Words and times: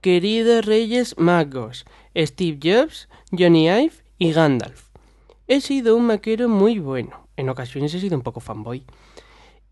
Queridos 0.00 0.64
Reyes 0.64 1.18
Magos, 1.18 1.84
Steve 2.16 2.58
Jobs, 2.62 3.08
Johnny 3.36 3.68
Ive 3.68 3.92
y 4.18 4.32
Gandalf. 4.32 4.88
He 5.48 5.60
sido 5.60 5.96
un 5.96 6.06
maquero 6.06 6.48
muy 6.48 6.78
bueno. 6.78 7.28
En 7.36 7.48
ocasiones 7.48 7.92
he 7.94 8.00
sido 8.00 8.16
un 8.16 8.22
poco 8.22 8.40
fanboy. 8.40 8.84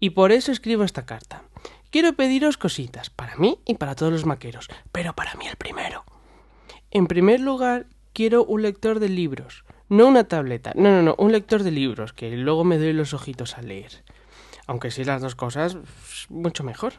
Y 0.01 0.11
por 0.11 0.33
eso 0.33 0.53
escribo 0.53 0.85
esta 0.85 1.07
carta. 1.07 1.45
Quiero 1.91 2.15
pediros 2.15 2.57
cositas, 2.57 3.11
para 3.11 3.37
mí 3.37 3.61
y 3.65 3.75
para 3.75 3.95
todos 3.95 4.13
los 4.13 4.27
maqueros, 4.27 4.69
pero 4.91 5.15
para 5.15 5.35
mí 5.35 5.47
el 5.47 5.57
primero. 5.57 6.05
En 6.91 7.07
primer 7.07 7.41
lugar, 7.41 7.87
quiero 8.13 8.45
un 8.45 8.63
lector 8.63 8.99
de 8.99 9.09
libros, 9.09 9.65
no 9.89 10.09
una 10.09 10.25
tableta, 10.25 10.73
no, 10.75 10.91
no, 10.91 11.03
no, 11.03 11.15
un 11.19 11.33
lector 11.33 11.63
de 11.63 11.71
libros, 11.71 12.13
que 12.13 12.31
luego 12.37 12.65
me 12.65 12.79
doy 12.79 12.93
los 12.93 13.15
ojitos 13.15 13.57
a 13.57 13.63
leer. 13.63 14.03
Aunque 14.67 14.91
si 14.91 15.05
las 15.05 15.23
dos 15.23 15.35
cosas, 15.35 15.77
mucho 16.29 16.65
mejor. 16.65 16.95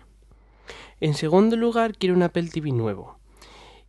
En 1.02 1.14
segundo 1.14 1.57
lugar, 1.57 1.98
quiero 1.98 2.16
un 2.16 2.23
Apple 2.23 2.50
TV 2.50 2.71
nuevo. 2.71 3.20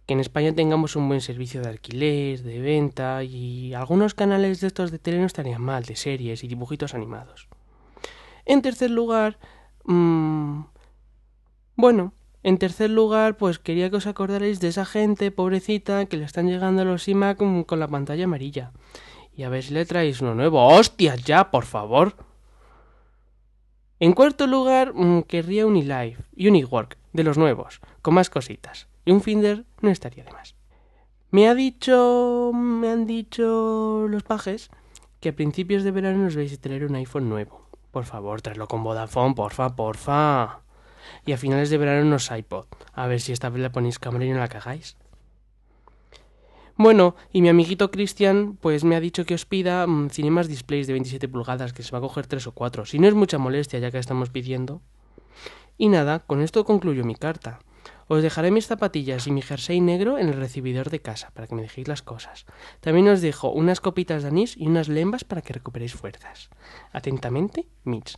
Que 0.06 0.14
en 0.14 0.20
España 0.20 0.54
tengamos 0.54 0.96
un 0.96 1.08
buen 1.08 1.20
servicio 1.20 1.62
de 1.62 1.68
alquiler, 1.68 2.42
de 2.42 2.60
venta 2.60 3.22
y 3.22 3.74
algunos 3.74 4.14
canales 4.14 4.60
de 4.60 4.68
estos 4.68 4.90
de 4.90 4.98
tele 4.98 5.18
no 5.18 5.26
estarían 5.26 5.62
mal, 5.62 5.84
de 5.84 5.96
series 5.96 6.42
y 6.44 6.48
dibujitos 6.48 6.94
animados. 6.94 7.48
En 8.44 8.62
tercer 8.62 8.90
lugar, 8.90 9.38
mmm, 9.84 10.62
bueno, 11.74 12.12
en 12.42 12.58
tercer 12.58 12.90
lugar, 12.90 13.36
pues 13.36 13.58
quería 13.58 13.90
que 13.90 13.96
os 13.96 14.06
acordarais 14.06 14.60
de 14.60 14.68
esa 14.68 14.84
gente 14.84 15.30
pobrecita 15.32 16.06
que 16.06 16.16
le 16.16 16.24
están 16.24 16.48
llegando 16.48 16.82
a 16.82 16.84
los 16.84 17.08
iMac 17.08 17.38
con 17.38 17.80
la 17.80 17.88
pantalla 17.88 18.24
amarilla. 18.24 18.72
Y 19.36 19.42
a 19.42 19.48
ver 19.48 19.62
si 19.62 19.74
le 19.74 19.84
traéis 19.84 20.20
uno 20.20 20.34
nuevo. 20.34 20.66
¡Hostias 20.66 21.22
ya, 21.24 21.50
por 21.50 21.66
favor! 21.66 22.25
En 23.98 24.12
cuarto 24.12 24.46
lugar, 24.46 24.92
mm, 24.94 25.22
querría 25.22 25.66
un 25.66 25.76
eLive 25.76 26.18
y 26.34 26.48
un 26.48 26.56
eWork, 26.56 26.98
de 27.14 27.24
los 27.24 27.38
nuevos, 27.38 27.80
con 28.02 28.14
más 28.14 28.28
cositas. 28.28 28.88
Y 29.06 29.10
un 29.10 29.22
Finder 29.22 29.64
no 29.80 29.90
estaría 29.90 30.24
de 30.24 30.32
más. 30.32 30.54
Me 31.30 31.48
ha 31.48 31.54
dicho. 31.54 32.52
me 32.54 32.90
han 32.90 33.06
dicho 33.06 34.06
los 34.08 34.22
pajes 34.22 34.70
que 35.20 35.30
a 35.30 35.34
principios 35.34 35.82
de 35.82 35.90
verano 35.90 36.24
nos 36.24 36.36
vais 36.36 36.52
a 36.52 36.60
tener 36.60 36.84
un 36.84 36.94
iPhone 36.94 37.28
nuevo. 37.28 37.62
Por 37.90 38.04
favor, 38.04 38.42
traedlo 38.42 38.68
con 38.68 38.84
Vodafone, 38.84 39.34
porfa, 39.34 39.74
porfa. 39.74 40.60
Y 41.24 41.32
a 41.32 41.38
finales 41.38 41.70
de 41.70 41.78
verano 41.78 42.06
unos 42.06 42.30
iPod. 42.30 42.66
A 42.92 43.06
ver 43.06 43.20
si 43.20 43.32
esta 43.32 43.48
vez 43.48 43.62
le 43.62 43.70
ponéis 43.70 43.98
cámara 43.98 44.24
y 44.26 44.30
no 44.30 44.38
la 44.38 44.48
cagáis. 44.48 44.96
Bueno, 46.78 47.16
y 47.32 47.40
mi 47.40 47.48
amiguito 47.48 47.90
Cristian, 47.90 48.58
pues 48.60 48.84
me 48.84 48.96
ha 48.96 49.00
dicho 49.00 49.24
que 49.24 49.34
os 49.34 49.46
pida 49.46 49.86
mm, 49.86 50.10
cinemas 50.10 50.46
displays 50.46 50.86
de 50.86 50.92
27 50.92 51.26
pulgadas, 51.26 51.72
que 51.72 51.82
se 51.82 51.90
va 51.90 51.98
a 51.98 52.02
coger 52.02 52.26
3 52.26 52.48
o 52.48 52.52
4. 52.52 52.84
Si 52.84 52.98
no 52.98 53.08
es 53.08 53.14
mucha 53.14 53.38
molestia, 53.38 53.78
ya 53.78 53.90
que 53.90 53.98
estamos 53.98 54.28
pidiendo. 54.28 54.82
Y 55.78 55.88
nada, 55.88 56.18
con 56.20 56.42
esto 56.42 56.66
concluyo 56.66 57.02
mi 57.04 57.14
carta. 57.14 57.60
Os 58.08 58.22
dejaré 58.22 58.50
mis 58.50 58.66
zapatillas 58.66 59.26
y 59.26 59.32
mi 59.32 59.40
jersey 59.40 59.80
negro 59.80 60.18
en 60.18 60.28
el 60.28 60.34
recibidor 60.34 60.90
de 60.90 61.00
casa, 61.00 61.30
para 61.32 61.46
que 61.46 61.54
me 61.54 61.62
dejéis 61.62 61.88
las 61.88 62.02
cosas. 62.02 62.44
También 62.80 63.08
os 63.08 63.22
dejo 63.22 63.50
unas 63.50 63.80
copitas 63.80 64.22
de 64.22 64.28
anís 64.28 64.54
y 64.56 64.66
unas 64.66 64.88
lembas 64.88 65.24
para 65.24 65.40
que 65.40 65.54
recuperéis 65.54 65.94
fuerzas. 65.94 66.50
Atentamente, 66.92 67.66
Mitch. 67.84 68.16